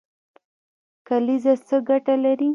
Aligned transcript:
کلیزه 1.07 1.53
څه 1.67 1.77
ګټه 1.89 2.15
لري؟ 2.23 2.49